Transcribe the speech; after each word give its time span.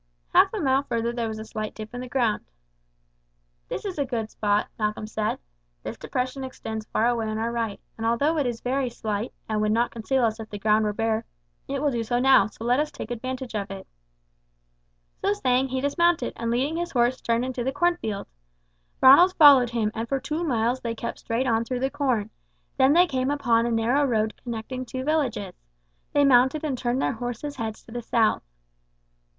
Half 0.33 0.51
a 0.51 0.59
mile 0.59 0.81
further 0.81 1.13
there 1.13 1.27
was 1.27 1.37
a 1.37 1.45
slight 1.45 1.75
dip 1.75 1.93
in 1.93 2.01
the 2.01 2.09
ground. 2.09 2.43
"This 3.69 3.85
is 3.85 3.99
a 3.99 4.03
good 4.03 4.31
spot," 4.31 4.67
Malcolm 4.79 5.05
said. 5.05 5.37
"This 5.83 5.95
depression 5.95 6.43
extends 6.43 6.87
far 6.87 7.07
away 7.07 7.27
on 7.27 7.37
our 7.37 7.51
right, 7.51 7.79
and 7.99 8.07
although 8.07 8.39
it 8.39 8.47
is 8.47 8.61
very 8.61 8.89
slight, 8.89 9.31
and 9.47 9.61
would 9.61 9.71
not 9.71 9.91
conceal 9.91 10.25
us 10.25 10.39
if 10.39 10.49
the 10.49 10.57
ground 10.57 10.85
were 10.85 10.91
bare, 10.91 11.23
it 11.67 11.83
will 11.83 11.91
do 11.91 12.01
so 12.03 12.17
now, 12.17 12.47
so 12.47 12.63
let 12.65 12.79
us 12.79 12.89
take 12.89 13.11
advantage 13.11 13.53
of 13.53 13.69
it." 13.69 13.85
So 15.21 15.33
saying 15.33 15.67
he 15.67 15.81
dismounted, 15.81 16.33
and 16.35 16.49
leading 16.49 16.77
his 16.77 16.93
horse, 16.93 17.21
turned 17.21 17.45
into 17.45 17.63
the 17.63 17.71
cornfield. 17.71 18.25
Ronald 19.01 19.35
followed 19.35 19.69
him, 19.69 19.91
and 19.93 20.09
for 20.09 20.19
two 20.19 20.43
miles 20.43 20.81
they 20.81 20.95
kept 20.95 21.19
straight 21.19 21.45
on 21.45 21.63
through 21.63 21.81
the 21.81 21.91
corn; 21.91 22.31
then 22.75 22.93
they 22.93 23.05
came 23.05 23.29
upon 23.29 23.67
a 23.67 23.71
narrow 23.71 24.03
road 24.03 24.33
connecting 24.43 24.83
two 24.83 25.03
villages. 25.03 25.53
They 26.11 26.25
mounted 26.25 26.63
and 26.63 26.75
turned 26.75 27.03
their 27.03 27.13
horses' 27.13 27.57
heads 27.57 27.83
to 27.83 27.91
the 27.91 28.01
south. 28.01 28.41